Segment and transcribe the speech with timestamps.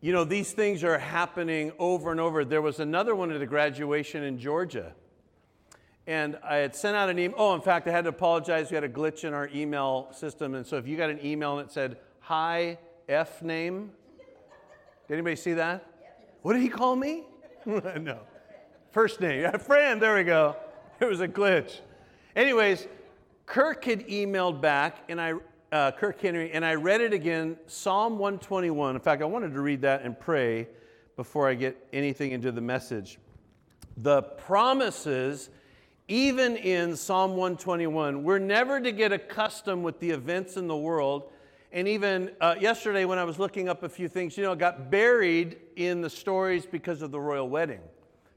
[0.00, 2.44] You know, these things are happening over and over.
[2.44, 4.94] There was another one at a graduation in Georgia.
[6.06, 7.36] And I had sent out an email.
[7.36, 8.70] Oh, in fact, I had to apologize.
[8.70, 10.54] We had a glitch in our email system.
[10.54, 13.90] And so if you got an email and it said, Hi, F name,
[15.08, 15.84] did anybody see that?
[16.42, 17.24] What did he call me?
[17.66, 18.20] no.
[18.92, 19.50] First name.
[19.58, 20.56] Friend, there we go.
[21.00, 21.80] It was a glitch.
[22.36, 22.86] Anyways,
[23.46, 25.34] Kirk had emailed back, and I,
[25.72, 28.94] uh, Kirk Henry, and I read it again, Psalm 121.
[28.94, 30.68] In fact, I wanted to read that and pray
[31.16, 33.18] before I get anything into the message.
[33.96, 35.50] The promises,
[36.06, 41.30] even in Psalm 121, we're never to get accustomed with the events in the world.
[41.72, 44.90] And even uh, yesterday, when I was looking up a few things, you know, got
[44.90, 47.80] buried in the stories because of the royal wedding.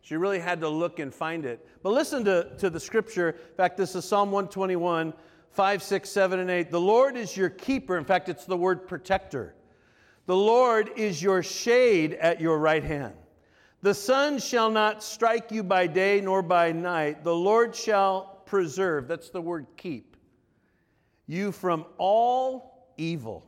[0.01, 1.65] So you really had to look and find it.
[1.83, 3.29] But listen to, to the scripture.
[3.29, 5.13] In fact, this is Psalm 121,
[5.51, 6.71] 5, 6, 7, and 8.
[6.71, 7.97] The Lord is your keeper.
[7.97, 9.55] In fact, it's the word protector.
[10.25, 13.13] The Lord is your shade at your right hand.
[13.81, 17.23] The sun shall not strike you by day nor by night.
[17.23, 20.17] The Lord shall preserve, that's the word keep,
[21.25, 23.45] you from all evil.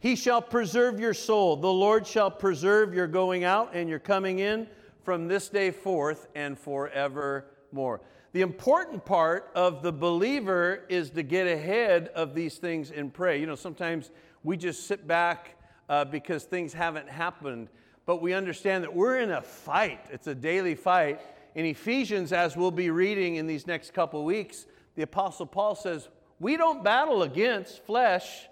[0.00, 1.56] He shall preserve your soul.
[1.56, 4.66] The Lord shall preserve your going out and your coming in
[5.04, 8.00] from this day forth and forevermore.
[8.32, 13.38] The important part of the believer is to get ahead of these things and pray.
[13.38, 14.10] You know, sometimes
[14.42, 15.58] we just sit back
[15.90, 17.68] uh, because things haven't happened,
[18.06, 20.06] but we understand that we're in a fight.
[20.10, 21.20] It's a daily fight.
[21.54, 26.08] In Ephesians, as we'll be reading in these next couple weeks, the Apostle Paul says,
[26.40, 28.48] We don't battle against flesh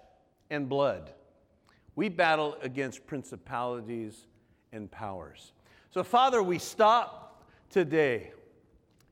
[0.51, 1.11] and blood,
[1.95, 4.27] we battle against principalities
[4.71, 5.53] and powers.
[5.89, 8.31] So, Father, we stop today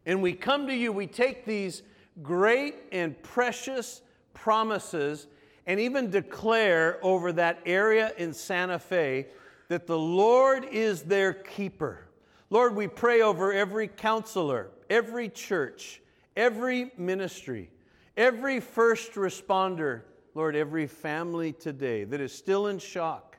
[0.09, 0.91] and we come to you.
[0.91, 1.83] We take these
[2.23, 4.01] great and precious
[4.33, 5.27] promises
[5.67, 9.27] and even declare over that area in Santa Fe
[9.67, 12.07] that the Lord is their keeper.
[12.49, 16.01] Lord, we pray over every counselor, every church,
[16.35, 17.69] every ministry,
[18.17, 20.01] every first responder,
[20.33, 23.37] Lord, every family today that is still in shock,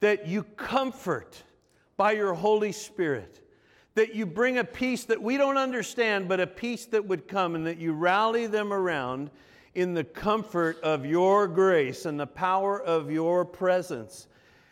[0.00, 1.42] that you comfort
[1.96, 3.45] by your Holy Spirit.
[3.96, 7.54] That you bring a peace that we don't understand, but a peace that would come,
[7.54, 9.30] and that you rally them around
[9.74, 14.28] in the comfort of your grace and the power of your presence.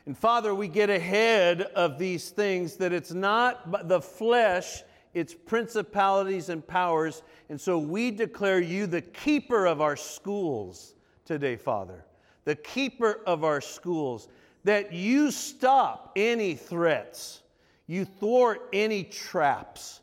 [0.07, 4.83] And Father, we get ahead of these things that it's not the flesh,
[5.15, 7.23] it's principalities and powers.
[7.49, 12.05] And so we declare you the keeper of our schools today, Father.
[12.45, 14.29] The keeper of our schools
[14.65, 17.41] that you stop any threats,
[17.87, 20.01] you thwart any traps.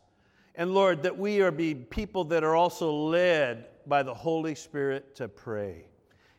[0.54, 5.14] And Lord, that we are be people that are also led by the Holy Spirit
[5.16, 5.86] to pray.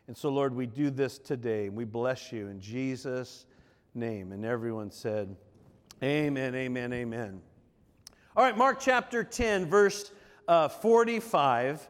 [0.08, 1.70] And so, Lord, we do this today.
[1.70, 3.46] We bless you in Jesus'
[3.96, 4.32] name.
[4.32, 5.36] And everyone said,
[6.02, 7.42] Amen, amen, amen.
[8.36, 10.12] All right, Mark chapter 10, verse
[10.48, 11.88] uh, 45.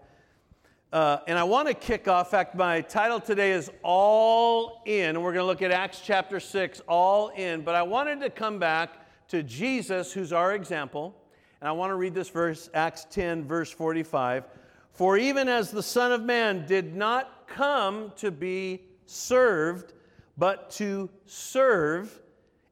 [0.91, 2.28] Uh, and I want to kick off.
[2.28, 5.16] In fact, my title today is All In.
[5.16, 7.62] And we're going to look at Acts chapter 6, All In.
[7.62, 9.03] But I wanted to come back
[9.34, 11.16] to Jesus, who's our example.
[11.60, 14.46] And I want to read this verse, Acts 10, verse 45.
[14.92, 19.94] For even as the Son of Man did not come to be served,
[20.38, 22.22] but to serve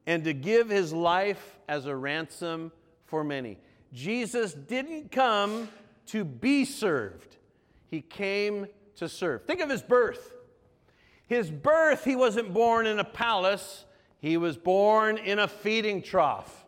[0.06, 2.70] and to give his life as a ransom
[3.06, 3.58] for many.
[3.92, 5.68] Jesus didn't come
[6.06, 7.38] to be served.
[7.88, 8.68] He came
[8.98, 9.46] to serve.
[9.46, 10.32] Think of his birth.
[11.26, 13.84] His birth, he wasn't born in a palace,
[14.22, 16.64] he was born in a feeding trough.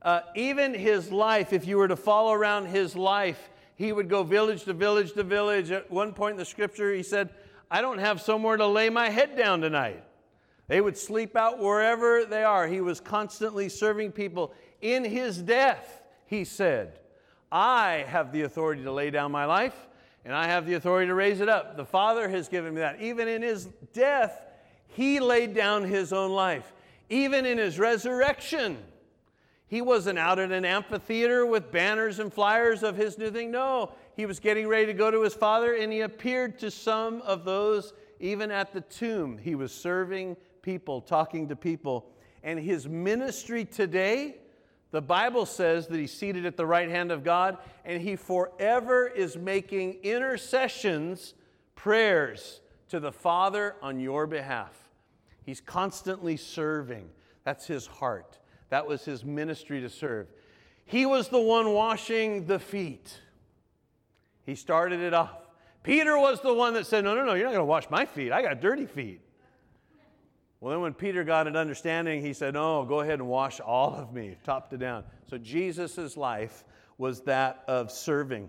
[0.00, 4.22] Uh, even his life, if you were to follow around his life, he would go
[4.22, 5.70] village to village to village.
[5.70, 7.28] At one point in the scripture, he said,
[7.70, 10.02] I don't have somewhere to lay my head down tonight.
[10.66, 12.66] They would sleep out wherever they are.
[12.66, 14.54] He was constantly serving people.
[14.80, 16.98] In his death, he said,
[17.50, 19.76] I have the authority to lay down my life
[20.24, 21.76] and I have the authority to raise it up.
[21.76, 23.02] The Father has given me that.
[23.02, 24.40] Even in his death,
[24.92, 26.72] he laid down his own life.
[27.08, 28.78] Even in his resurrection,
[29.66, 33.50] he wasn't out in an amphitheater with banners and flyers of his new thing.
[33.50, 37.22] No, he was getting ready to go to his Father, and he appeared to some
[37.22, 39.38] of those even at the tomb.
[39.38, 42.06] He was serving people, talking to people.
[42.42, 44.36] And his ministry today
[44.92, 49.08] the Bible says that he's seated at the right hand of God and he forever
[49.08, 51.32] is making intercessions,
[51.74, 52.60] prayers
[52.90, 54.81] to the Father on your behalf.
[55.44, 57.08] He's constantly serving.
[57.44, 58.38] That's his heart.
[58.70, 60.28] That was his ministry to serve.
[60.84, 63.20] He was the one washing the feet.
[64.44, 65.46] He started it off.
[65.82, 68.04] Peter was the one that said, No, no, no, you're not going to wash my
[68.04, 68.32] feet.
[68.32, 69.20] I got dirty feet.
[70.60, 73.94] Well, then when Peter got an understanding, he said, Oh, go ahead and wash all
[73.94, 75.04] of me, top to down.
[75.28, 76.64] So Jesus' life
[76.98, 78.48] was that of serving.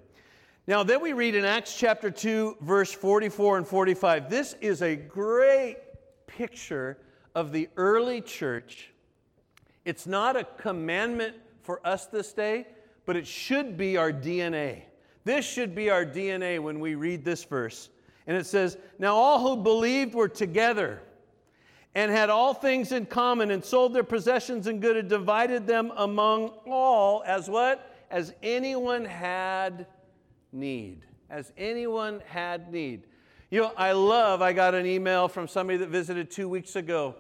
[0.68, 4.30] Now, then we read in Acts chapter 2, verse 44 and 45.
[4.30, 5.78] This is a great
[6.38, 6.98] picture
[7.36, 8.92] of the early church.
[9.86, 12.68] It's not a commandment for us this day,
[13.06, 14.84] but it should be our DNA.
[15.24, 17.90] This should be our DNA when we read this verse.
[18.28, 21.02] And it says, Now all who believed were together
[21.96, 25.92] and had all things in common and sold their possessions and good and divided them
[25.96, 27.90] among all as what?
[28.10, 29.88] As anyone had
[30.52, 31.06] need.
[31.30, 33.04] As anyone had need.
[33.54, 37.14] You know, I love, I got an email from somebody that visited two weeks ago,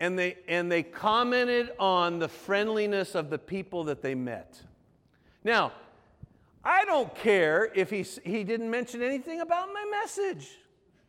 [0.00, 4.60] and they, and they commented on the friendliness of the people that they met.
[5.44, 5.72] Now,
[6.62, 10.46] I don't care if he, he didn't mention anything about my message.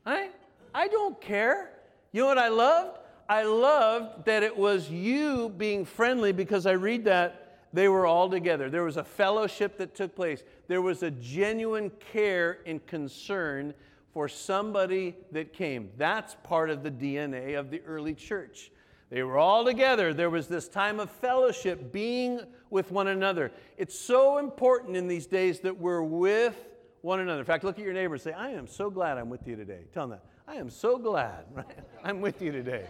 [0.06, 0.32] Right?
[0.74, 1.72] I don't care.
[2.14, 3.00] You know what I loved?
[3.28, 8.30] I loved that it was you being friendly because I read that they were all
[8.30, 8.70] together.
[8.70, 10.42] There was a fellowship that took place.
[10.70, 13.74] There was a genuine care and concern
[14.14, 15.90] for somebody that came.
[15.98, 18.72] That's part of the DNA of the early church.
[19.10, 20.14] They were all together.
[20.14, 23.52] There was this time of fellowship, being with one another.
[23.78, 26.56] It's so important in these days that we're with
[27.02, 27.40] one another.
[27.40, 29.56] In fact, look at your neighbor and say, I am so glad I'm with you
[29.56, 29.82] today.
[29.94, 30.26] Tell them that.
[30.48, 31.66] I am so glad right?
[32.04, 32.86] I'm with you today.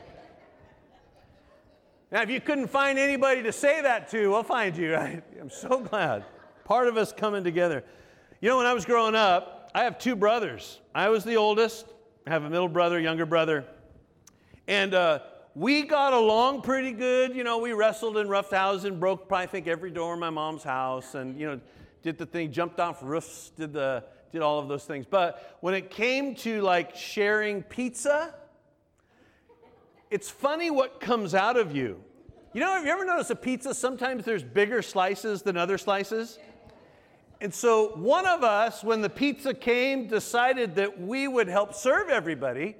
[2.11, 5.23] Now, if you couldn't find anybody to say that to, we'll find you, right?
[5.39, 6.25] I'm so glad.
[6.63, 7.83] Part of us coming together.
[8.39, 10.79] You know, when I was growing up, I have two brothers.
[10.93, 11.85] I was the oldest,
[12.27, 13.65] I have a middle brother, younger brother.
[14.67, 15.19] And uh,
[15.55, 17.35] we got along pretty good.
[17.35, 20.19] You know, we wrestled in rough houses, and broke probably I think every door in
[20.19, 21.59] my mom's house, and you know,
[22.03, 25.05] did the thing, jumped off roofs, did the did all of those things.
[25.09, 28.33] But when it came to like sharing pizza,
[30.09, 32.03] it's funny what comes out of you.
[32.53, 33.73] You know, have you ever noticed a pizza?
[33.73, 36.37] Sometimes there's bigger slices than other slices.
[37.43, 42.07] And so one of us, when the pizza came, decided that we would help serve
[42.07, 42.77] everybody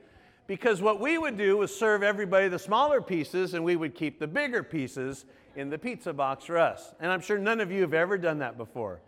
[0.48, 4.20] because what we would do was serve everybody the smaller pieces and we would keep
[4.20, 5.26] the bigger pieces
[5.58, 6.96] in the pizza box for us.
[7.02, 9.02] And I'm sure none of you have ever done that before.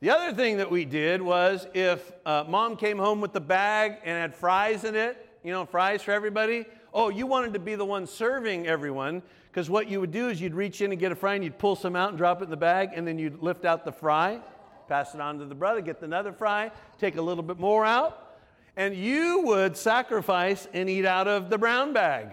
[0.00, 3.98] The other thing that we did was if uh, mom came home with the bag
[4.04, 7.76] and had fries in it, you know, fries for everybody, oh, you wanted to be
[7.76, 11.10] the one serving everyone because what you would do is you'd reach in and get
[11.10, 13.18] a fry and you'd pull some out and drop it in the bag and then
[13.18, 14.40] you'd lift out the fry,
[14.88, 18.36] pass it on to the brother, get another fry, take a little bit more out,
[18.76, 22.28] and you would sacrifice and eat out of the brown bag.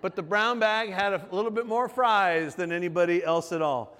[0.00, 3.96] But the brown bag had a little bit more fries than anybody else at all.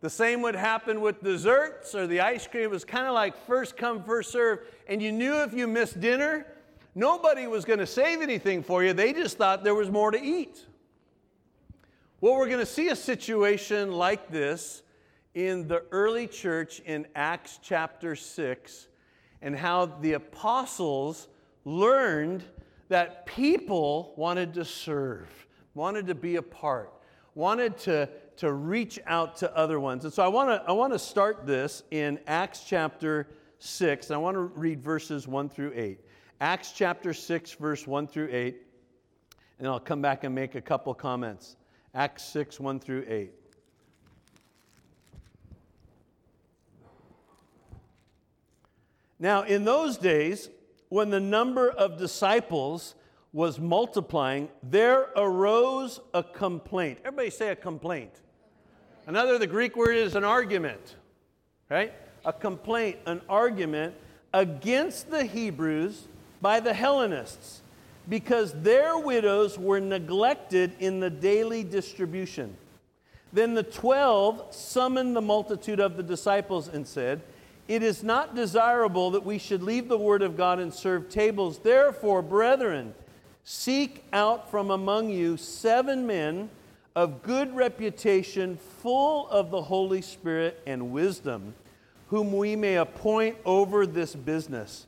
[0.00, 2.64] The same would happen with desserts or the ice cream.
[2.64, 4.60] It was kind of like first come, first serve.
[4.88, 6.46] And you knew if you missed dinner,
[6.94, 8.92] nobody was going to save anything for you.
[8.92, 10.66] They just thought there was more to eat.
[12.22, 14.82] Well, we're going to see a situation like this
[15.34, 18.88] in the early church in Acts chapter 6
[19.42, 21.28] and how the apostles
[21.66, 22.42] learned
[22.88, 25.28] that people wanted to serve,
[25.74, 26.90] wanted to be a part,
[27.34, 30.04] wanted to, to reach out to other ones.
[30.04, 34.10] And so I want to I want to start this in Acts chapter 6.
[34.10, 36.00] I want to read verses 1 through 8.
[36.40, 38.56] Acts chapter 6, verse 1 through 8.
[39.58, 41.56] And I'll come back and make a couple comments.
[41.96, 43.32] Acts 6, 1 through 8.
[49.18, 50.50] Now, in those days,
[50.90, 52.94] when the number of disciples
[53.32, 56.98] was multiplying, there arose a complaint.
[57.02, 58.12] Everybody say a complaint.
[59.06, 60.96] Another, the Greek word is an argument,
[61.70, 61.94] right?
[62.26, 63.94] A complaint, an argument
[64.34, 66.08] against the Hebrews
[66.42, 67.62] by the Hellenists
[68.08, 72.56] because their widows were neglected in the daily distribution.
[73.32, 77.22] Then the twelve summoned the multitude of the disciples and said,
[77.68, 81.58] it is not desirable that we should leave the word of God and serve tables.
[81.58, 82.94] Therefore, brethren,
[83.42, 86.48] seek out from among you seven men
[86.94, 91.54] of good reputation, full of the Holy Spirit and wisdom,
[92.08, 94.86] whom we may appoint over this business.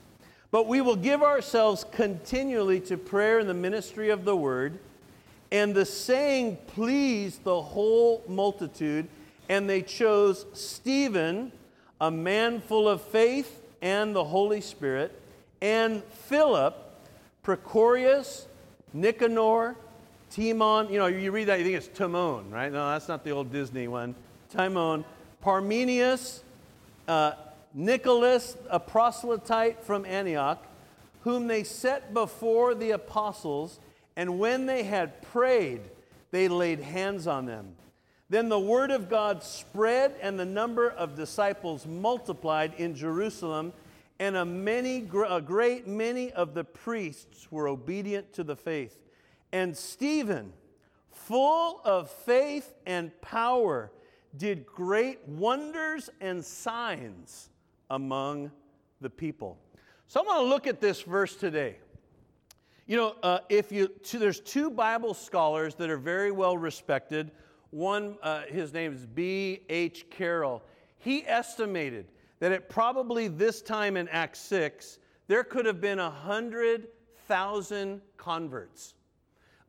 [0.50, 4.78] But we will give ourselves continually to prayer and the ministry of the word.
[5.50, 9.08] And the saying pleased the whole multitude,
[9.48, 11.52] and they chose Stephen
[12.00, 15.20] a man full of faith and the Holy Spirit,
[15.60, 16.76] and Philip,
[17.44, 18.46] Prochorus,
[18.92, 19.76] Nicanor,
[20.30, 20.92] Timon.
[20.92, 22.72] You know, you read that, you think it's Timon, right?
[22.72, 24.14] No, that's not the old Disney one.
[24.50, 25.04] Timon,
[25.42, 26.42] Parmenius,
[27.06, 27.32] uh,
[27.74, 30.64] Nicholas, a proselyte from Antioch,
[31.22, 33.80] whom they set before the apostles,
[34.16, 35.80] And when they had prayed,
[36.32, 37.76] they laid hands on them.
[38.28, 43.72] Then the word of God spread, and the number of disciples multiplied in Jerusalem,
[44.18, 48.98] and a, many, a great many of the priests were obedient to the faith.
[49.52, 50.52] And Stephen,
[51.10, 53.92] full of faith and power,
[54.36, 57.50] did great wonders and signs
[57.90, 58.50] among
[59.00, 59.58] the people.
[60.06, 61.76] So I want to look at this verse today.
[62.86, 67.30] You know, uh, if you there's two Bible scholars that are very well respected.
[67.70, 69.60] One, uh, his name is B.
[69.68, 70.06] H.
[70.08, 70.62] Carroll.
[70.98, 72.06] He estimated
[72.40, 76.88] that at probably this time in Acts 6, there could have been a hundred
[77.26, 78.94] thousand converts.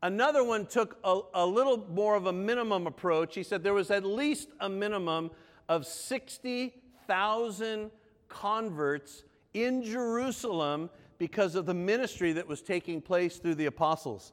[0.01, 3.35] Another one took a, a little more of a minimum approach.
[3.35, 5.29] He said there was at least a minimum
[5.67, 7.91] of 60,000
[8.29, 14.31] converts in Jerusalem because of the ministry that was taking place through the apostles.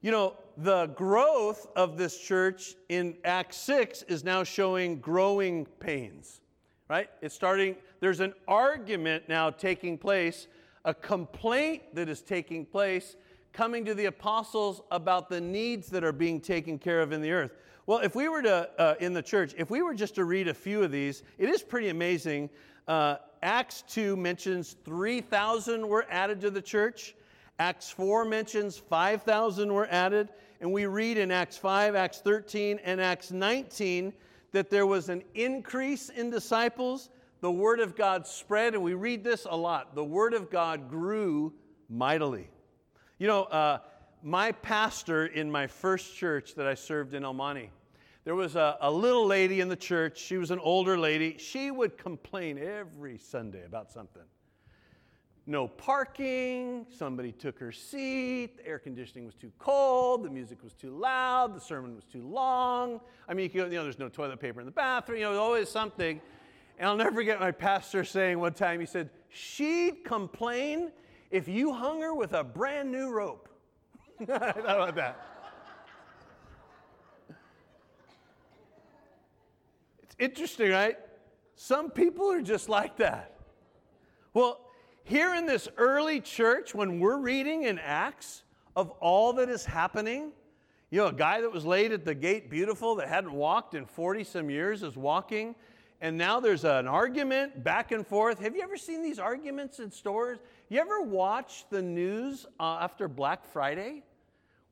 [0.00, 6.40] You know, the growth of this church in Acts 6 is now showing growing pains,
[6.88, 7.08] right?
[7.22, 10.46] It's starting, there's an argument now taking place,
[10.84, 13.16] a complaint that is taking place
[13.54, 17.30] coming to the apostles about the needs that are being taken care of in the
[17.30, 17.52] earth.
[17.86, 20.48] Well, if we were to, uh, in the church, if we were just to read
[20.48, 22.50] a few of these, it is pretty amazing.
[22.86, 27.14] Uh, Acts 2 mentions 3,000 were added to the church.
[27.58, 30.30] Acts 4 mentions 5,000 were added.
[30.60, 34.12] And we read in Acts 5, Acts 13, and Acts 19
[34.52, 37.10] that there was an increase in disciples.
[37.40, 39.94] The word of God spread, and we read this a lot.
[39.94, 41.52] The word of God grew
[41.90, 42.48] mightily.
[43.18, 43.78] You know, uh,
[44.22, 47.70] my pastor in my first church that I served in El Monte,
[48.24, 50.18] there was a, a little lady in the church.
[50.18, 51.36] She was an older lady.
[51.38, 54.22] She would complain every Sunday about something.
[55.46, 60.72] No parking, somebody took her seat, the air conditioning was too cold, the music was
[60.72, 62.98] too loud, the sermon was too long.
[63.28, 65.68] I mean, you, know, there's no toilet paper in the bathroom, you know, there's always
[65.68, 66.18] something.
[66.78, 70.92] And I'll never forget my pastor saying one time, he said, She'd complain
[71.30, 73.50] if you hung her with a brand new rope.
[74.22, 75.33] I thought about that.
[80.18, 80.98] Interesting, right?
[81.56, 83.36] Some people are just like that.
[84.32, 84.60] Well,
[85.04, 88.42] here in this early church, when we're reading in Acts
[88.74, 90.32] of all that is happening,
[90.90, 93.86] you know, a guy that was laid at the gate beautiful that hadn't walked in
[93.86, 95.54] 40 some years is walking
[96.04, 98.38] and now there's an argument back and forth.
[98.40, 100.38] Have you ever seen these arguments in stores?
[100.68, 104.02] You ever watch the news uh, after Black Friday?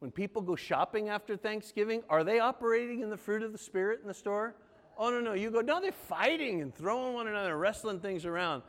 [0.01, 4.01] When people go shopping after Thanksgiving, are they operating in the fruit of the Spirit
[4.03, 4.57] in the store?
[4.99, 5.33] Oh, no, no.
[5.33, 8.63] You go, no, they're fighting and throwing one another, wrestling things around.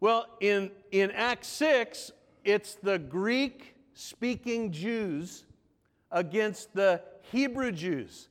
[0.00, 2.10] Well, in, in Acts 6,
[2.44, 5.44] it's the Greek speaking Jews
[6.10, 8.28] against the Hebrew Jews.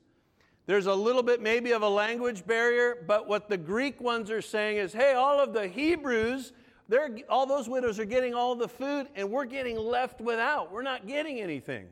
[0.66, 4.42] There's a little bit maybe of a language barrier, but what the Greek ones are
[4.42, 6.54] saying is hey, all of the Hebrews,
[6.88, 10.72] they're, all those widows are getting all the food, and we're getting left without.
[10.72, 11.88] We're not getting anything.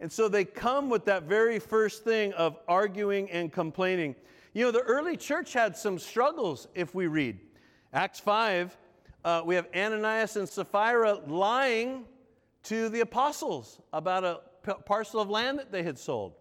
[0.00, 4.14] And so they come with that very first thing of arguing and complaining.
[4.56, 7.38] You know, the early church had some struggles if we read.
[7.92, 8.74] Acts 5,
[9.22, 12.06] uh, we have Ananias and Sapphira lying
[12.62, 16.32] to the apostles about a p- parcel of land that they had sold.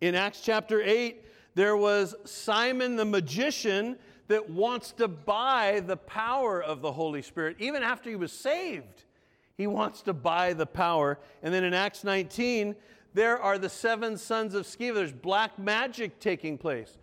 [0.00, 1.24] In Acts chapter 8,
[1.56, 3.98] there was Simon the magician
[4.28, 7.56] that wants to buy the power of the Holy Spirit.
[7.58, 9.02] Even after he was saved,
[9.56, 11.18] he wants to buy the power.
[11.42, 12.76] And then in Acts 19,
[13.12, 14.94] there are the seven sons of Sceva.
[14.94, 16.96] There's black magic taking place.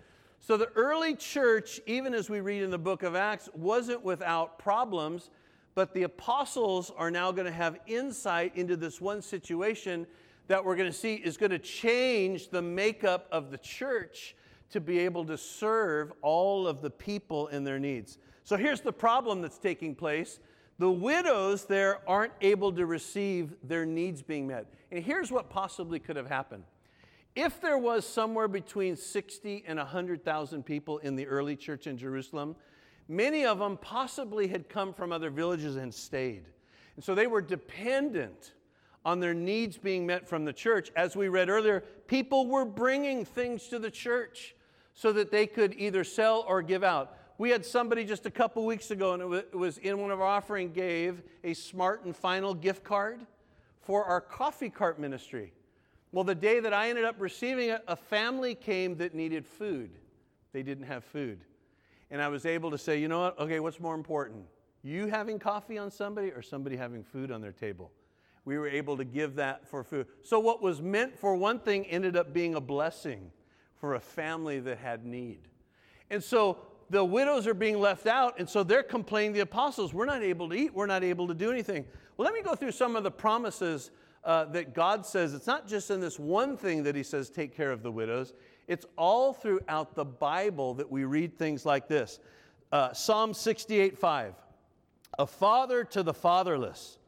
[0.48, 4.58] So the early church, even as we read in the book of Acts, wasn't without
[4.58, 5.30] problems,
[5.76, 10.08] but the apostles are now going to have insight into this one situation
[10.48, 14.38] that we're going to see is going to change the makeup of the church
[14.70, 18.18] to be able to serve all of the people in their needs.
[18.46, 20.40] So here's the problem that's taking place
[20.80, 24.68] the widows there aren't able to receive their needs being met.
[24.94, 26.64] And here's what possibly could have happened.
[27.38, 32.56] If there was somewhere between 60 and 100,000 people in the early church in Jerusalem,
[33.08, 36.46] many of them possibly had come from other villages and stayed.
[36.96, 38.54] And so they were dependent
[39.06, 40.92] on their needs being met from the church.
[40.96, 44.56] As we read earlier, people were bringing things to the church
[44.96, 47.16] so that they could either sell or give out.
[47.38, 50.26] We had somebody just a couple weeks ago, and it was in one of our
[50.26, 53.20] offering, gave a smart and final gift card
[53.84, 55.54] for our coffee cart ministry.
[56.12, 59.92] Well, the day that I ended up receiving it, a family came that needed food.
[60.54, 61.40] They didn't have food.
[62.10, 63.40] And I was able to say, you know what?
[63.40, 64.46] Okay, what's more important?
[64.84, 67.92] You having coffee on somebody or somebody having food on their table?
[68.48, 70.08] we were able to give that for food.
[70.24, 73.30] So, what was meant for one thing ended up being a blessing
[73.76, 75.50] for a family that had need.
[76.10, 76.58] And so,
[76.90, 80.48] the widows are being left out, and so they're complaining the apostles, We're not able
[80.48, 81.84] to eat, we're not able to do anything.
[82.16, 83.92] Well, let me go through some of the promises
[84.28, 85.34] uh, that God says.
[85.34, 88.34] It's not just in this one thing that He says, Take care of the widows,
[88.68, 92.20] it's all throughout the Bible that we read things like this
[92.72, 94.36] uh, Psalm 68 5.
[95.18, 97.00] A father to the fatherless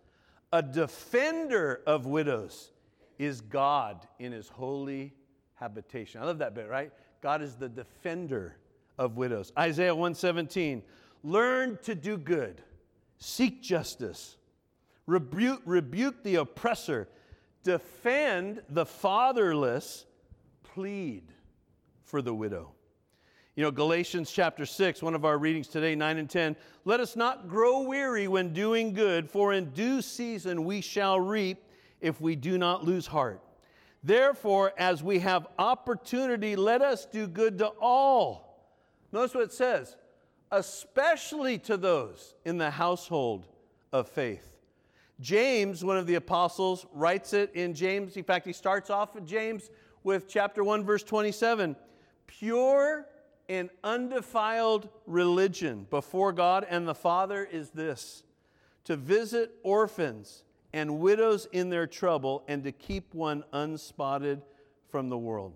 [0.51, 2.71] a defender of widows
[3.17, 5.13] is God in his holy
[5.55, 6.21] habitation.
[6.21, 6.91] I love that bit, right?
[7.21, 8.55] God is the defender
[8.97, 9.51] of widows.
[9.57, 10.81] Isaiah 117,
[11.23, 12.61] learn to do good,
[13.17, 14.37] seek justice,
[15.09, 17.09] rebuke, rebuke the oppressor,
[17.63, 20.05] defend the fatherless,
[20.63, 21.23] plead
[22.03, 22.71] for the widow.
[23.55, 26.55] You know, Galatians chapter 6, one of our readings today, 9 and 10.
[26.85, 31.57] Let us not grow weary when doing good, for in due season we shall reap
[31.99, 33.41] if we do not lose heart.
[34.01, 38.63] Therefore, as we have opportunity, let us do good to all.
[39.11, 39.97] Notice what it says,
[40.51, 43.47] especially to those in the household
[43.91, 44.58] of faith.
[45.19, 48.15] James, one of the apostles, writes it in James.
[48.15, 49.69] In fact, he starts off in James
[50.03, 51.75] with chapter 1, verse 27.
[52.27, 53.05] Pure
[53.49, 58.23] and undefiled religion before God and the Father is this
[58.85, 64.41] to visit orphans and widows in their trouble and to keep one unspotted
[64.87, 65.53] from the world.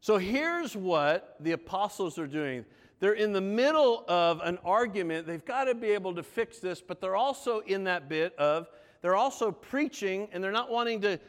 [0.00, 2.64] So here's what the apostles are doing.
[3.00, 5.26] They're in the middle of an argument.
[5.26, 8.68] They've got to be able to fix this, but they're also in that bit of
[9.00, 11.20] they're also preaching and they're not wanting to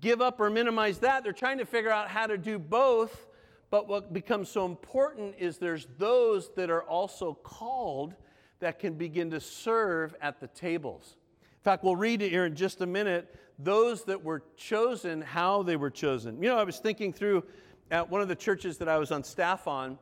[0.00, 1.24] give up or minimize that.
[1.24, 3.26] They're trying to figure out how to do both
[3.70, 8.14] but what becomes so important is there's those that are also called
[8.60, 11.16] that can begin to serve at the tables.
[11.42, 15.64] In fact, we'll read it here in just a minute those that were chosen, how
[15.64, 16.40] they were chosen.
[16.40, 17.42] You know, I was thinking through
[17.90, 19.98] at one of the churches that I was on staff on,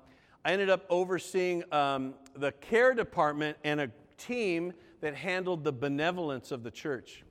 [0.46, 6.52] I ended up overseeing um, the care department and a team that handled the benevolence
[6.52, 7.24] of the church.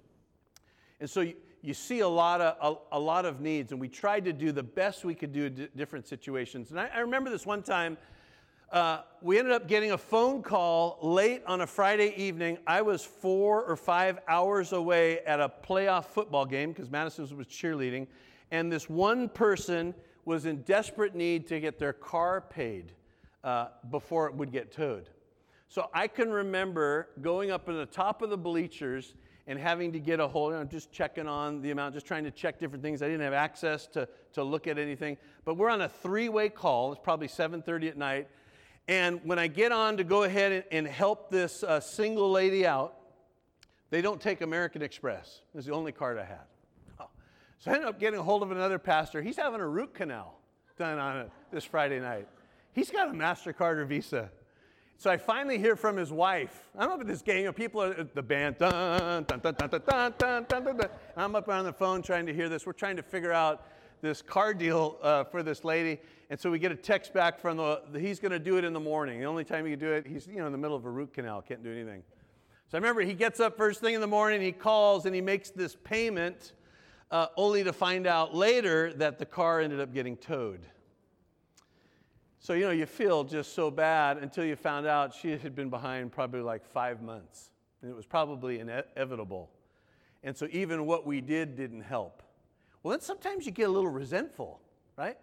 [1.00, 1.26] And so
[1.62, 4.52] you see a lot of a, a, lot of needs and we tried to do
[4.52, 6.72] the best we could do in different situations.
[6.72, 7.98] And I, I remember this one time
[8.70, 12.58] uh, we ended up getting a phone call late on a friday evening.
[12.68, 17.48] I was four or five hours away at a playoff football game because madison was
[17.48, 18.08] cheerleading
[18.52, 22.92] and this one person was in desperate need to get their car paid
[23.46, 25.10] uh, before it would get towed
[25.70, 29.14] so i can remember going up in the top of the bleachers
[29.48, 32.32] and having to get a hold, I'm just checking on the amount, just trying to
[32.32, 33.02] check different things.
[33.02, 35.18] I didn't have access to, to look at anything.
[35.44, 36.92] But we're on a three-way call.
[36.92, 38.28] It's probably 7.30 at night.
[38.88, 42.66] And when I get on to go ahead and, and help this uh, single lady
[42.66, 42.96] out,
[43.92, 45.42] they don't take American Express.
[45.54, 46.46] It's the only card I had.
[47.00, 47.10] Oh.
[47.60, 49.22] So I ended up getting a hold of another pastor.
[49.22, 50.40] He's having a root canal
[50.78, 52.28] done on it this Friday night.
[52.76, 54.30] He's got a MasterCard or Visa.
[54.98, 56.68] So I finally hear from his wife.
[56.78, 61.64] I'm up at this gang of people, the band, dun, dun, dun, I'm up on
[61.64, 62.66] the phone trying to hear this.
[62.66, 63.66] We're trying to figure out
[64.02, 66.02] this car deal uh, for this lady.
[66.30, 68.66] And so we get a text back from the, the he's going to do it
[68.66, 69.22] in the morning.
[69.22, 70.90] The only time he can do it, he's you know in the middle of a
[70.90, 72.04] root canal, can't do anything.
[72.70, 75.22] So I remember he gets up first thing in the morning, he calls and he
[75.22, 76.54] makes this payment,
[77.10, 80.62] uh, only to find out later that the car ended up getting towed.
[82.46, 85.72] So, you know, you feel just so bad until you found out she had been
[85.72, 87.50] behind probably like five months.
[87.82, 89.50] And it was probably inevitable.
[90.22, 92.22] And so even what we did didn't help.
[92.84, 94.62] Well, then sometimes you get a little resentful,
[94.96, 95.18] right?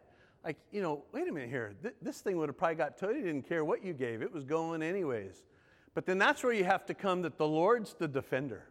[0.45, 1.77] Like, you know, wait a minute here.
[1.81, 3.15] Th- this thing would have probably got towed.
[3.15, 5.45] It didn't care what you gave, it was going anyways.
[5.95, 8.65] But then that's where you have to come that the Lord's the defender.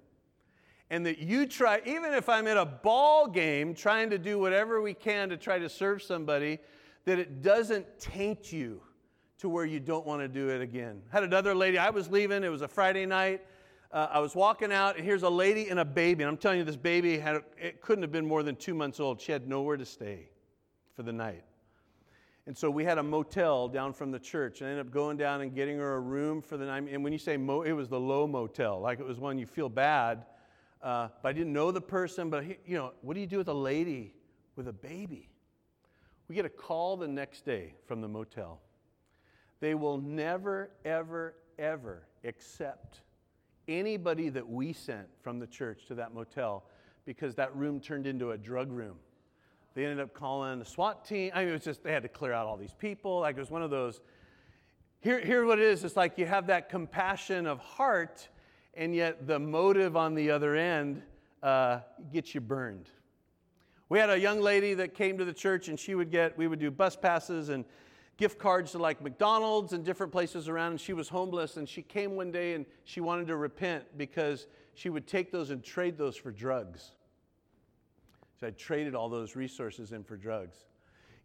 [0.89, 4.81] And that you try, even if I'm at a ball game trying to do whatever
[4.81, 6.59] we can to try to serve somebody,
[7.05, 8.81] that it doesn't taint you
[9.39, 11.01] to where you don't want to do it again.
[11.09, 13.41] Had another lady, I was leaving, it was a Friday night.
[13.91, 16.23] Uh, I was walking out, and here's a lady and a baby.
[16.23, 18.99] And I'm telling you, this baby had, it couldn't have been more than two months
[18.99, 19.19] old.
[19.19, 20.29] She had nowhere to stay
[20.95, 21.43] for the night.
[22.47, 24.61] And so we had a motel down from the church.
[24.61, 26.87] And I ended up going down and getting her a room for the night.
[26.91, 29.45] And when you say mo, it was the low motel, like it was one you
[29.45, 30.25] feel bad.
[30.81, 32.29] Uh, but I didn't know the person.
[32.29, 34.13] But, he, you know, what do you do with a lady
[34.55, 35.30] with a baby?
[36.31, 38.61] We get a call the next day from the motel.
[39.59, 43.01] They will never, ever, ever accept
[43.67, 46.63] anybody that we sent from the church to that motel
[47.03, 48.95] because that room turned into a drug room.
[49.73, 51.31] They ended up calling the SWAT team.
[51.35, 53.19] I mean, it was just, they had to clear out all these people.
[53.19, 53.99] Like, it was one of those.
[55.01, 58.29] Here, here what it is it's like you have that compassion of heart,
[58.73, 61.01] and yet the motive on the other end
[61.43, 61.79] uh,
[62.13, 62.87] get you burned.
[63.91, 66.47] We had a young lady that came to the church, and she would get, we
[66.47, 67.65] would do bus passes and
[68.15, 71.57] gift cards to like McDonald's and different places around, and she was homeless.
[71.57, 75.49] And she came one day and she wanted to repent because she would take those
[75.49, 76.91] and trade those for drugs.
[78.39, 80.55] So I traded all those resources in for drugs.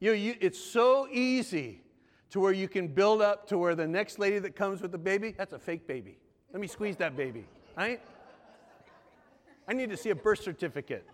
[0.01, 1.85] You know, you, it's so easy
[2.31, 4.99] to where you can build up to where the next lady that comes with the
[4.99, 6.19] baby, that's a fake baby.
[6.53, 7.45] Let me squeeze that baby,
[7.77, 8.01] right?
[9.69, 11.07] I need to see a birth certificate.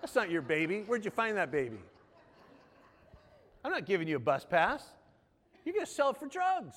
[0.00, 0.82] That's not your baby.
[0.86, 1.78] Where'd you find that baby?
[3.64, 4.84] I'm not giving you a bus pass.
[5.64, 6.76] You're going to sell it for drugs.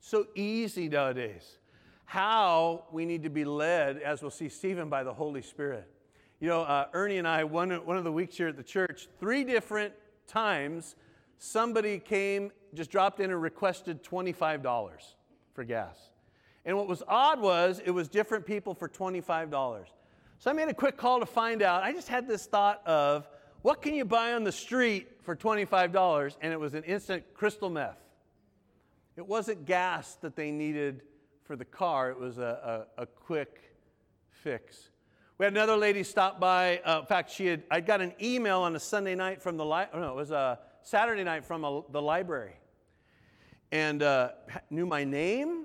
[0.00, 1.58] So easy nowadays.
[2.04, 5.88] How we need to be led, as we'll see Stephen, by the Holy Spirit.
[6.40, 9.08] You know, uh, Ernie and I, one, one of the weeks here at the church,
[9.18, 9.94] three different
[10.26, 10.96] times,
[11.38, 14.90] somebody came, just dropped in and requested $25
[15.54, 15.96] for gas.
[16.66, 19.84] And what was odd was it was different people for $25.
[20.44, 21.84] So I made a quick call to find out.
[21.84, 23.26] I just had this thought of
[23.62, 26.36] what can you buy on the street for $25?
[26.42, 27.96] And it was an instant crystal meth.
[29.16, 31.00] It wasn't gas that they needed
[31.44, 33.74] for the car, it was a, a, a quick
[34.28, 34.90] fix.
[35.38, 36.76] We had another lady stop by.
[36.84, 39.64] Uh, in fact, she had, I got an email on a Sunday night from the,
[39.64, 42.56] li- oh, no, it was a Saturday night from a, the library.
[43.72, 44.32] And uh,
[44.68, 45.63] knew my name,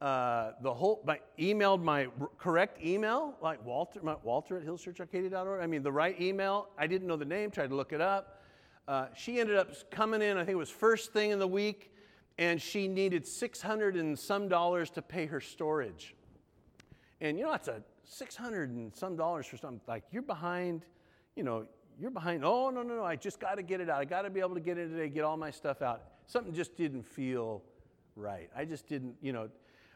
[0.00, 2.08] uh, the whole, my, emailed my
[2.38, 5.62] correct email, like Walter, my, Walter at hillschurcharcadia.org.
[5.62, 6.68] I mean, the right email.
[6.78, 8.42] I didn't know the name, tried to look it up.
[8.88, 11.92] Uh, she ended up coming in, I think it was first thing in the week,
[12.38, 16.14] and she needed 600 and some dollars to pay her storage.
[17.20, 19.80] And you know, that's a 600 and some dollars for something.
[19.86, 20.86] Like, you're behind,
[21.36, 21.66] you know,
[22.00, 22.42] you're behind.
[22.42, 24.00] Oh, no, no, no, I just got to get it out.
[24.00, 26.04] I got to be able to get it today, get all my stuff out.
[26.26, 27.62] Something just didn't feel
[28.16, 28.48] right.
[28.56, 29.50] I just didn't, you know,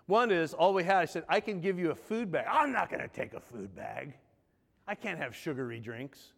[0.07, 2.47] one is all we had, I said, I can give you a food bag.
[2.51, 4.15] I'm not going to take a food bag.
[4.87, 6.33] I can't have sugary drinks.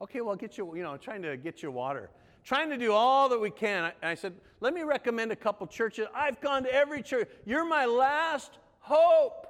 [0.00, 2.10] Okay, well, get you, you know, trying to get you water.
[2.44, 3.92] Trying to do all that we can.
[4.02, 6.08] I, I said, let me recommend a couple churches.
[6.12, 7.28] I've gone to every church.
[7.46, 9.46] You're my last hope.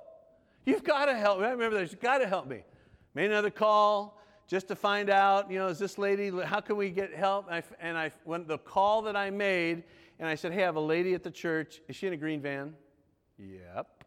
[0.67, 1.47] You've got to help me.
[1.47, 1.81] I.
[1.81, 2.65] You've got to help me.
[3.15, 6.91] Made another call just to find out, you know, is this lady, how can we
[6.91, 7.47] get help?
[7.47, 9.85] And I, and I went, the call that I made,
[10.19, 11.81] and I said, hey, I have a lady at the church.
[11.89, 12.75] Is she in a green van?
[13.43, 14.05] Yep.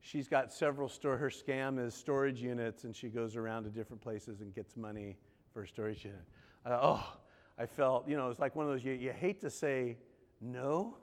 [0.00, 1.16] She's got several store.
[1.16, 5.16] Her scam is storage units, and she goes around to different places and gets money
[5.52, 6.22] for a storage unit.
[6.62, 7.18] Thought, oh,
[7.58, 8.84] I felt, you know, it's like one of those.
[8.84, 9.96] You, you hate to say
[10.40, 10.96] no,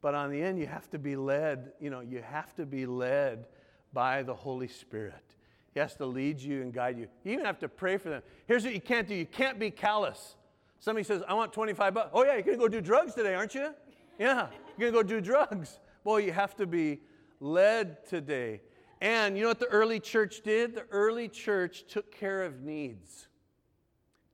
[0.00, 1.72] but on the end, you have to be led.
[1.80, 3.46] You know, you have to be led
[3.92, 5.36] by the Holy Spirit.
[5.74, 7.08] He has to lead you and guide you.
[7.24, 8.22] You even have to pray for them.
[8.46, 10.36] Here's what you can't do: you can't be callous.
[10.78, 13.54] Somebody says, "I want 25 bucks." Oh yeah, you're gonna go do drugs today, aren't
[13.54, 13.74] you?
[14.18, 14.48] Yeah,
[14.78, 15.78] you're gonna go do drugs.
[16.04, 17.00] Boy, you have to be
[17.40, 18.60] led today.
[19.00, 20.74] And you know what the early church did?
[20.74, 23.28] The early church took care of needs.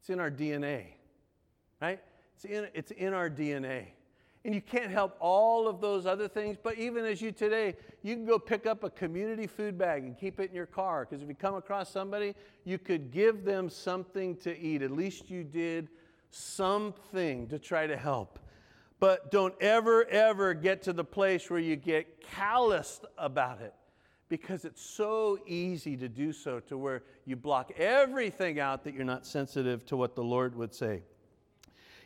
[0.01, 0.87] It's in our DNA,
[1.81, 2.01] right?
[2.35, 3.87] It's in, it's in our DNA.
[4.45, 8.15] And you can't help all of those other things, but even as you today, you
[8.15, 11.07] can go pick up a community food bag and keep it in your car.
[11.09, 14.81] Because if you come across somebody, you could give them something to eat.
[14.81, 15.89] At least you did
[16.31, 18.39] something to try to help.
[19.01, 23.75] But don't ever, ever get to the place where you get calloused about it
[24.29, 29.05] because it's so easy to do so to where you block everything out that you're
[29.05, 31.03] not sensitive to what the Lord would say.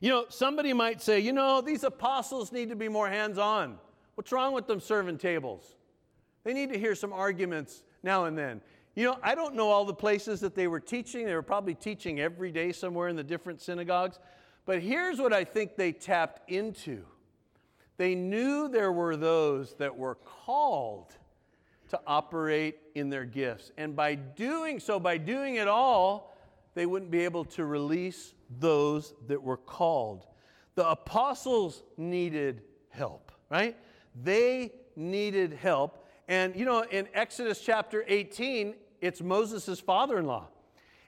[0.00, 3.78] You know, somebody might say, you know, these apostles need to be more hands on.
[4.14, 5.76] What's wrong with them serving tables?
[6.44, 8.60] They need to hear some arguments now and then.
[8.94, 11.26] You know, I don't know all the places that they were teaching.
[11.26, 14.18] They were probably teaching every day somewhere in the different synagogues.
[14.66, 17.04] But here's what I think they tapped into
[17.96, 21.14] they knew there were those that were called
[21.90, 23.70] to operate in their gifts.
[23.76, 26.34] And by doing so, by doing it all,
[26.74, 30.26] they wouldn't be able to release those that were called.
[30.74, 33.76] The apostles needed help, right?
[34.20, 36.04] They needed help.
[36.26, 40.48] And you know, in Exodus chapter 18, it's Moses' father in law.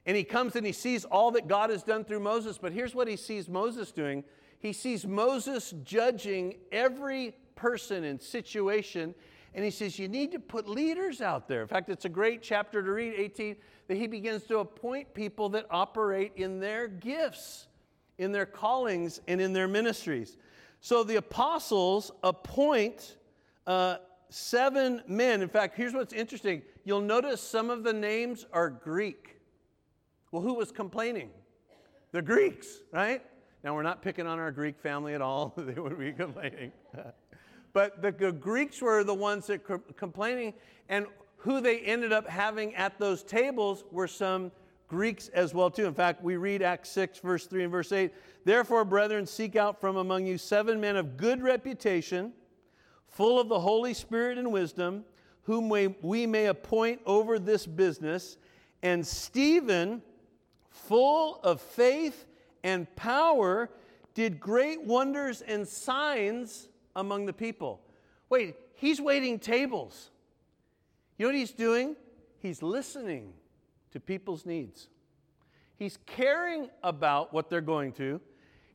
[0.07, 2.57] And he comes and he sees all that God has done through Moses.
[2.57, 4.23] But here's what he sees Moses doing
[4.59, 9.13] he sees Moses judging every person and situation.
[9.53, 11.61] And he says, You need to put leaders out there.
[11.61, 13.55] In fact, it's a great chapter to read, 18,
[13.87, 17.67] that he begins to appoint people that operate in their gifts,
[18.17, 20.37] in their callings, and in their ministries.
[20.79, 23.17] So the apostles appoint
[23.65, 23.97] uh,
[24.29, 25.41] seven men.
[25.41, 29.36] In fact, here's what's interesting you'll notice some of the names are Greek.
[30.31, 31.29] Well, who was complaining?
[32.11, 33.21] The Greeks, right?
[33.63, 35.53] Now, we're not picking on our Greek family at all.
[35.57, 36.71] they would be complaining.
[37.73, 40.53] but the, the, Greeks were the ones that were complaining.
[40.89, 41.05] And
[41.37, 44.51] who they ended up having at those tables were some
[44.87, 45.85] Greeks as well too.
[45.85, 48.13] In fact, we read Acts 6 verse 3 and verse 8.
[48.45, 52.31] Therefore, brethren, seek out from among you seven men of good reputation,
[53.07, 55.03] full of the Holy Spirit and wisdom,
[55.43, 58.37] whom we, we may appoint over this business.
[58.81, 60.01] And Stephen,
[60.85, 62.25] full of faith
[62.63, 63.69] and power,
[64.13, 67.81] did great wonders and signs among the people.
[68.29, 70.09] Wait, he's waiting tables.
[71.17, 71.95] You know what he's doing?
[72.39, 73.33] He's listening
[73.91, 74.89] to people's needs.
[75.77, 78.19] He's caring about what they're going to.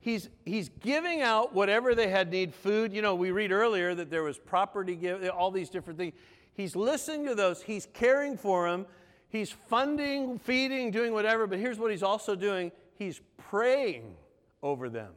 [0.01, 2.93] He's, he's giving out whatever they had need food.
[2.93, 6.15] You know, we read earlier that there was property, give, all these different things.
[6.55, 7.63] He's listening to those.
[7.63, 8.87] He's caring for them.
[9.33, 11.47] He's funding, feeding, doing whatever.
[11.47, 14.15] But here's what he's also doing he's praying
[14.63, 15.13] over them.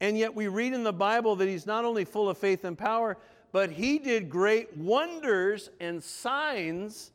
[0.00, 2.76] And yet we read in the Bible that he's not only full of faith and
[2.76, 3.18] power,
[3.52, 7.12] but he did great wonders and signs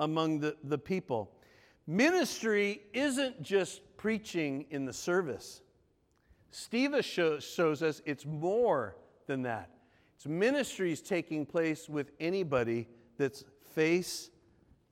[0.00, 1.30] among the, the people.
[1.86, 5.62] Ministry isn't just preaching in the service.
[6.50, 8.96] Steve shows, shows us it's more
[9.26, 9.70] than that.
[10.14, 12.86] It's ministries taking place with anybody
[13.18, 14.30] that's face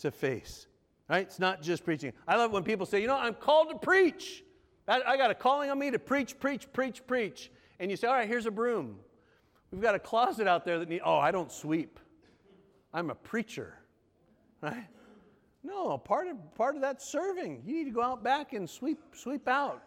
[0.03, 0.67] to face.
[1.09, 1.23] Right?
[1.23, 2.13] It's not just preaching.
[2.27, 4.45] I love when people say, you know, I'm called to preach.
[4.89, 7.51] I, got a calling on me to preach, preach, preach, preach.
[7.81, 8.97] And you say, all right, here's a broom.
[9.71, 11.99] We've got a closet out there that needs, oh, I don't sweep.
[12.93, 13.75] I'm a preacher.
[14.61, 14.87] Right?
[15.65, 17.63] No, part of, part of that serving.
[17.65, 19.83] You need to go out back and sweep, sweep out.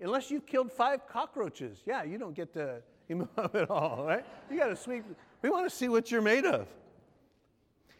[0.00, 1.82] Unless you've killed five cockroaches.
[1.86, 4.24] Yeah, you don't get to move at all, right?
[4.50, 5.04] You got to sweep.
[5.42, 6.68] We want to see what you're made of.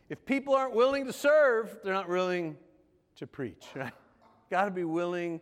[0.09, 2.57] If people aren't willing to serve, they're not willing
[3.17, 3.93] to preach, right?
[4.51, 5.41] Got to be willing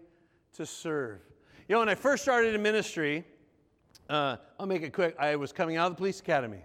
[0.54, 1.20] to serve.
[1.68, 3.24] You know, when I first started in ministry,
[4.08, 5.14] uh, I'll make it quick.
[5.18, 6.64] I was coming out of the police academy.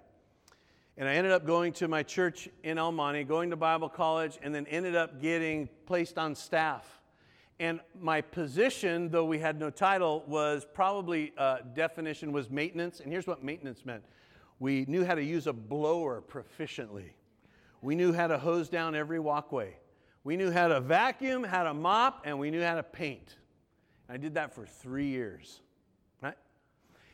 [0.97, 4.37] And I ended up going to my church in El Monte, going to Bible college,
[4.43, 7.01] and then ended up getting placed on staff.
[7.59, 12.99] And my position, though we had no title, was probably uh, definition was maintenance.
[12.99, 14.03] And here's what maintenance meant
[14.59, 17.13] we knew how to use a blower proficiently,
[17.81, 19.75] we knew how to hose down every walkway,
[20.23, 23.37] we knew how to vacuum, how to mop, and we knew how to paint.
[24.07, 25.61] I did that for three years.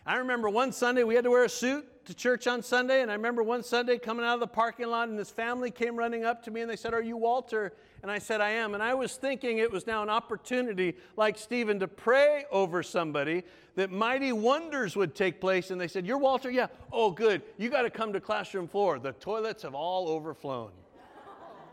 [0.07, 3.11] I remember one Sunday we had to wear a suit to church on Sunday, and
[3.11, 6.23] I remember one Sunday coming out of the parking lot, and this family came running
[6.23, 7.73] up to me and they said, Are you Walter?
[8.01, 8.73] And I said, I am.
[8.73, 13.43] And I was thinking it was now an opportunity, like Stephen, to pray over somebody
[13.75, 15.71] that mighty wonders would take place.
[15.71, 16.49] And they said, You're Walter?
[16.49, 16.67] Yeah.
[16.93, 17.41] Oh, good.
[17.57, 18.99] You got to come to classroom floor.
[18.99, 20.71] The toilets have all overflown.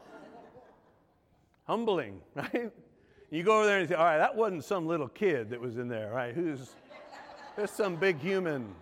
[1.69, 2.73] Humbling, right?
[3.31, 5.79] You go over there and say, All right, that wasn't some little kid that was
[5.79, 6.35] in there, right?
[6.35, 6.75] Who's,
[7.57, 8.75] there's some big human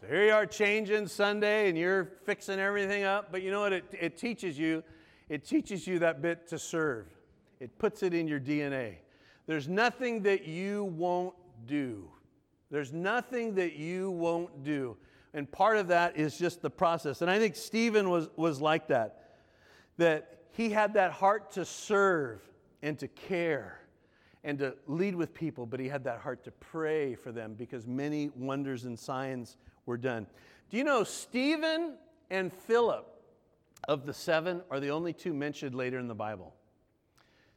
[0.00, 3.74] so here you are changing Sunday and you're fixing everything up, but you know what?
[3.74, 4.82] It, it teaches you,
[5.28, 7.06] it teaches you that bit to serve.
[7.60, 8.94] It puts it in your DNA.
[9.46, 11.34] There's nothing that you won't
[11.66, 12.08] do.
[12.70, 14.96] There's nothing that you won't do.
[15.34, 17.20] And part of that is just the process.
[17.20, 19.34] And I think Stephen was, was like that,
[19.98, 22.40] that he had that heart to serve
[22.80, 23.79] and to care
[24.42, 27.86] and to lead with people, but he had that heart to pray for them because
[27.86, 30.26] many wonders and signs were done.
[30.70, 31.96] Do you know Stephen
[32.30, 33.06] and Philip
[33.88, 36.54] of the seven are the only two mentioned later in the Bible?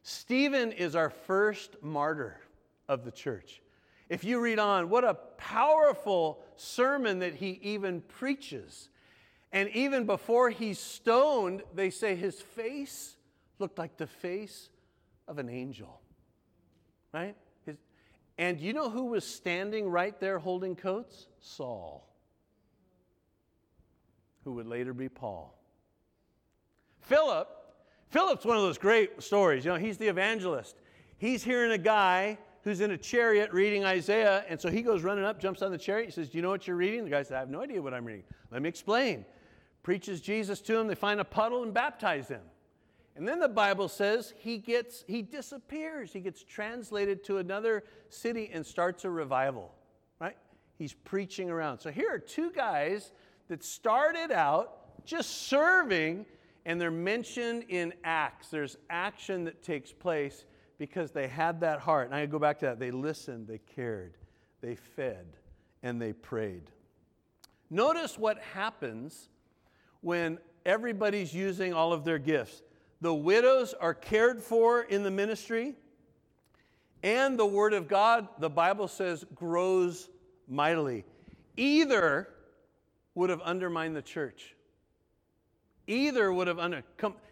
[0.02, 2.38] Stephen is our first martyr
[2.88, 3.62] of the church.
[4.10, 8.90] If you read on, what a powerful sermon that he even preaches.
[9.50, 13.16] And even before he's stoned, they say his face
[13.58, 14.68] looked like the face
[15.26, 16.00] of an angel.
[17.14, 17.36] Right?
[17.64, 17.76] His,
[18.36, 21.28] and you know who was standing right there holding coats?
[21.40, 22.04] Saul
[24.44, 25.58] who would later be Paul.
[27.00, 27.48] Philip,
[28.10, 29.64] Philip's one of those great stories.
[29.64, 30.76] You know, he's the evangelist.
[31.18, 35.24] He's hearing a guy who's in a chariot reading Isaiah, and so he goes running
[35.24, 36.14] up, jumps on the chariot.
[36.14, 37.04] Says, Do you know what you're reading?
[37.04, 38.24] The guy says, I have no idea what I'm reading.
[38.50, 39.24] Let me explain.
[39.82, 40.86] Preaches Jesus to him.
[40.86, 42.40] They find a puddle and baptize him.
[43.16, 46.12] And then the Bible says he gets he disappears.
[46.12, 49.72] He gets translated to another city and starts a revival.
[50.20, 50.36] Right?
[50.78, 51.78] He's preaching around.
[51.78, 53.12] So here are two guys
[53.48, 56.26] that started out just serving,
[56.64, 58.48] and they're mentioned in Acts.
[58.48, 60.46] There's action that takes place
[60.78, 62.06] because they had that heart.
[62.06, 62.80] And I go back to that.
[62.80, 64.16] They listened, they cared,
[64.60, 65.26] they fed,
[65.82, 66.70] and they prayed.
[67.70, 69.28] Notice what happens
[70.00, 72.62] when everybody's using all of their gifts.
[73.00, 75.74] The widows are cared for in the ministry,
[77.02, 80.08] and the Word of God, the Bible says, grows
[80.48, 81.04] mightily.
[81.56, 82.28] Either
[83.14, 84.54] would have undermined the church.
[85.86, 86.82] Either would have, un-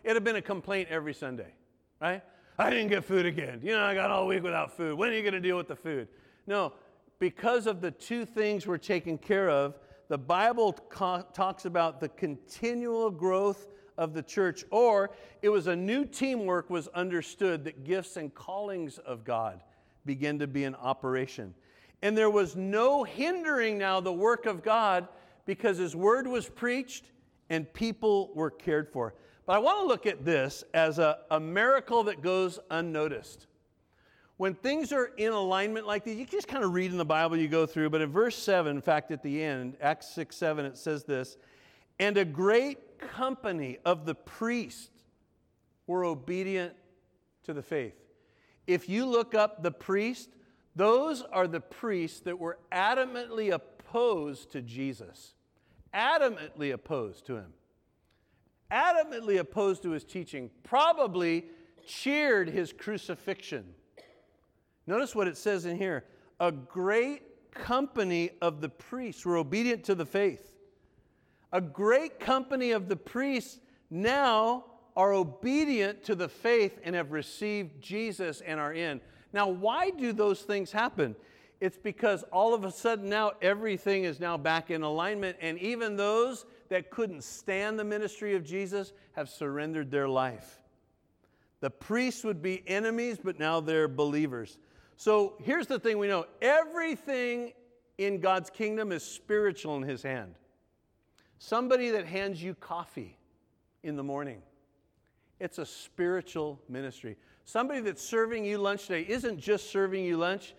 [0.05, 1.55] it'd have been a complaint every Sunday,
[2.01, 2.23] right?
[2.59, 3.61] I didn't get food again.
[3.63, 4.99] You know, I got all week without food.
[4.99, 6.09] When are you going to deal with the food?
[6.47, 6.75] No,
[7.19, 12.09] because of the two things we're taken care of, the Bible co- talks about the
[12.11, 15.11] continual growth of the church, or
[15.43, 19.63] it was a new teamwork was understood that gifts and callings of God
[20.05, 21.55] began to be in operation.
[22.03, 25.09] And there was no hindering now the work of God
[25.47, 27.05] because his word was preached
[27.51, 29.15] and people were cared for.
[29.47, 33.47] But I want to look at this as a, a miracle that goes unnoticed.
[34.37, 37.37] When things are in alignment like these, you just kind of read in the Bible,
[37.37, 40.65] you go through, but in verse 7, in fact, at the end, Acts 6 7,
[40.65, 41.37] it says this
[42.03, 44.91] And a great company of the priests
[45.87, 46.75] were obedient
[47.45, 47.95] to the faith.
[48.67, 50.31] If you look up the priest,
[50.75, 55.35] those are the priests that were adamantly opposed to Jesus,
[55.95, 57.53] adamantly opposed to him,
[58.73, 61.45] adamantly opposed to his teaching, probably
[61.87, 63.65] cheered his crucifixion.
[64.89, 66.05] Notice what it says in here
[66.41, 70.52] a great company of the priests were obedient to the faith.
[71.53, 73.61] A great company of the priests
[73.91, 74.65] now
[74.97, 79.01] are obedient to the faith and have received Jesus and are in.
[79.33, 81.17] Now, why do those things happen?
[81.61, 85.97] It's because all of a sudden now everything is now back in alignment, and even
[85.97, 90.61] those that couldn't stand the ministry of Jesus have surrendered their life.
[91.61, 94.59] The priests would be enemies, but now they're believers.
[94.97, 97.53] So here's the thing we know everything
[97.99, 100.35] in God's kingdom is spiritual in His hand.
[101.45, 103.19] Somebody that hands you coffee
[103.83, 104.43] in the morning,
[105.41, 107.17] it's a spiritual ministry.
[107.45, 110.55] Somebody that's serving you lunch today isn't just serving you lunch,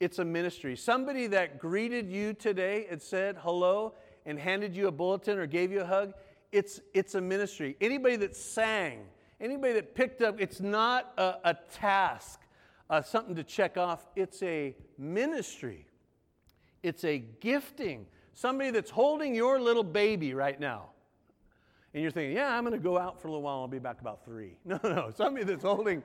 [0.00, 0.74] it's a ministry.
[0.74, 3.94] Somebody that greeted you today and said hello
[4.26, 6.12] and handed you a bulletin or gave you a hug,
[6.50, 7.76] it's, it's a ministry.
[7.80, 9.04] Anybody that sang,
[9.40, 12.40] anybody that picked up, it's not a, a task,
[12.90, 15.86] uh, something to check off, it's a ministry.
[16.82, 18.06] It's a gifting.
[18.36, 20.90] Somebody that's holding your little baby right now
[21.96, 23.68] and you're thinking, yeah, I'm going to go out for a little while, and I'll
[23.68, 24.58] be back about three.
[24.66, 26.02] No, no, somebody that's holding,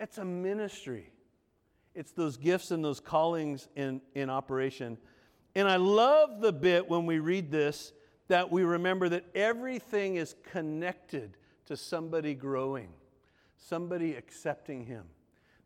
[0.00, 1.12] it's a ministry.
[1.94, 4.96] It's those gifts and those callings in, in operation.
[5.54, 7.92] And I love the bit when we read this
[8.28, 12.88] that we remember that everything is connected to somebody growing,
[13.58, 15.04] somebody accepting Him.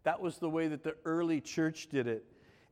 [0.02, 2.24] That was the way that the early church did it.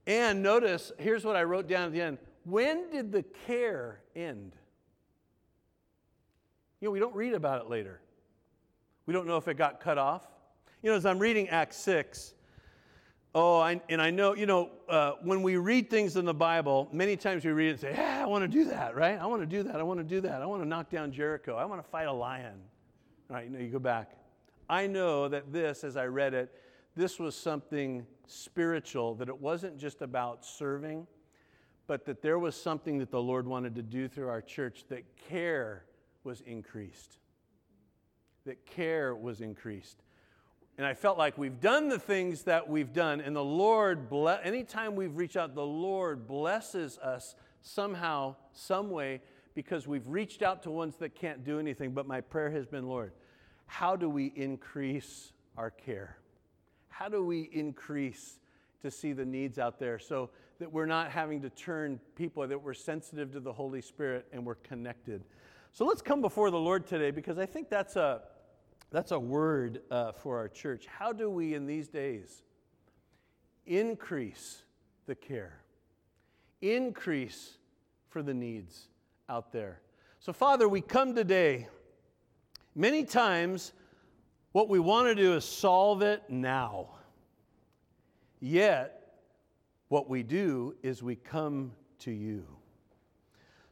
[0.08, 4.52] And notice, here's what I wrote down at the end when did the care end?
[6.80, 8.00] You know, we don't read about it later.
[9.06, 10.26] We don't know if it got cut off.
[10.82, 12.34] You know, as I'm reading Acts 6,
[13.34, 16.88] oh, I, and I know, you know, uh, when we read things in the Bible,
[16.92, 19.18] many times we read it and say, yeah, I want to do that, right?
[19.18, 19.76] I want to do that.
[19.76, 20.42] I want to do that.
[20.42, 21.56] I want to knock down Jericho.
[21.56, 22.54] I want to fight a lion.
[23.30, 24.16] All right, you know, you go back.
[24.68, 26.52] I know that this, as I read it,
[26.96, 31.06] this was something spiritual, that it wasn't just about serving,
[31.86, 35.04] but that there was something that the Lord wanted to do through our church, that
[35.28, 35.84] care
[36.24, 37.18] was increased.
[38.46, 40.02] That care was increased.
[40.78, 44.28] And I felt like we've done the things that we've done, and the Lord, ble-
[44.28, 49.20] anytime we've reached out, the Lord blesses us somehow, some way,
[49.54, 51.92] because we've reached out to ones that can't do anything.
[51.92, 53.12] But my prayer has been, Lord,
[53.66, 56.16] how do we increase our care?
[56.88, 58.40] How do we increase
[58.82, 60.30] to see the needs out there so
[60.62, 64.46] that we're not having to turn people, that we're sensitive to the Holy Spirit and
[64.46, 65.24] we're connected?
[65.72, 68.22] So let's come before the Lord today because I think that's a,
[68.92, 70.86] that's a word uh, for our church.
[70.86, 72.42] How do we in these days
[73.66, 74.62] increase
[75.06, 75.64] the care,
[76.60, 77.58] increase
[78.08, 78.86] for the needs
[79.28, 79.80] out there?
[80.20, 81.66] So, Father, we come today.
[82.76, 83.72] Many times,
[84.52, 86.90] what we want to do is solve it now.
[88.38, 89.01] Yet,
[89.92, 92.46] what we do is we come to you.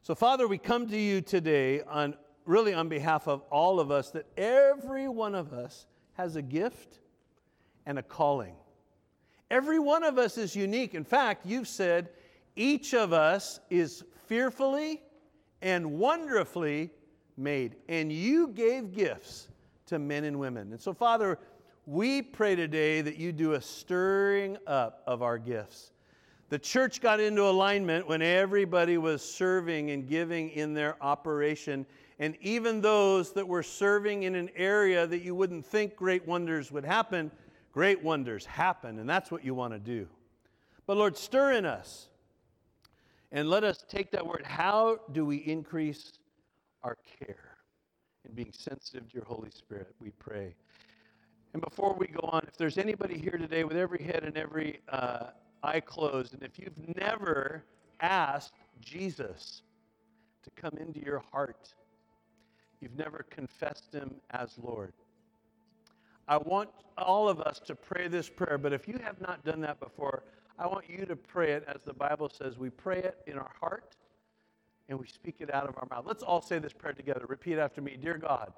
[0.03, 2.13] So, Father, we come to you today on
[2.45, 6.99] really on behalf of all of us that every one of us has a gift
[7.87, 8.53] and a calling.
[9.49, 10.93] Every one of us is unique.
[10.93, 12.09] In fact, you've said
[12.55, 15.01] each of us is fearfully
[15.63, 16.91] and wonderfully
[17.35, 19.47] made, and you gave gifts
[19.87, 20.71] to men and women.
[20.71, 21.39] And so, Father,
[21.87, 25.91] we pray today that you do a stirring up of our gifts
[26.51, 31.85] the church got into alignment when everybody was serving and giving in their operation.
[32.19, 36.69] And even those that were serving in an area that you wouldn't think great wonders
[36.69, 37.31] would happen,
[37.71, 38.99] great wonders happen.
[38.99, 40.09] And that's what you want to do.
[40.85, 42.09] But Lord, stir in us
[43.31, 44.43] and let us take that word.
[44.45, 46.11] How do we increase
[46.83, 47.51] our care?
[48.25, 50.53] and being sensitive to your Holy Spirit, we pray.
[51.53, 54.81] And before we go on, if there's anybody here today with every head and every
[54.89, 55.27] uh,
[55.63, 57.63] eye closed, and if you've never
[57.99, 59.61] asked Jesus
[60.43, 61.73] to come into your heart,
[62.79, 64.93] you've never confessed him as Lord.
[66.27, 69.61] I want all of us to pray this prayer, but if you have not done
[69.61, 70.23] that before,
[70.57, 72.57] I want you to pray it as the Bible says.
[72.57, 73.95] We pray it in our heart
[74.89, 76.05] and we speak it out of our mouth.
[76.05, 77.25] Let's all say this prayer together.
[77.27, 78.53] Repeat after me Dear God,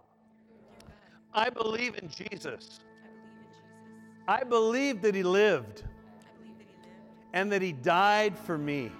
[1.33, 2.79] I believe in Jesus.
[4.27, 5.83] I believe that he lived
[7.33, 8.91] and that he died for me.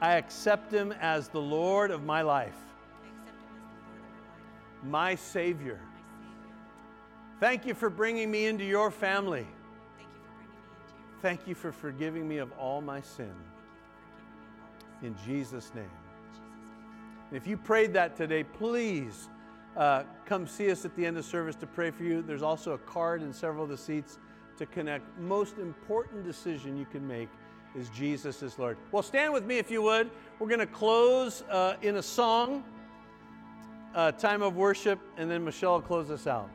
[0.00, 2.58] I accept him as the Lord of my life,
[4.82, 5.80] my Savior.
[7.40, 9.46] Thank you for bringing me into your family.
[11.22, 13.32] Thank you for forgiving me of all my sin.
[15.02, 15.90] In Jesus' name.
[17.30, 19.28] And if you prayed that today, please
[19.76, 22.22] uh, come see us at the end of service to pray for you.
[22.22, 24.18] There's also a card in several of the seats
[24.58, 25.04] to connect.
[25.18, 27.28] Most important decision you can make
[27.74, 28.76] is Jesus is Lord.
[28.92, 30.10] Well, stand with me if you would.
[30.38, 32.64] We're going to close uh, in a song,
[33.94, 36.50] uh, time of worship, and then Michelle will close us out.